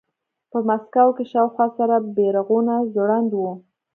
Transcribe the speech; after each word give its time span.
په 0.51 0.57
مسکو 0.67 1.07
کې 1.15 1.23
شاوخوا 1.31 1.67
سره 1.77 1.95
بیرغونه 2.15 2.75
ځوړند 2.93 3.31
وو 3.35 3.53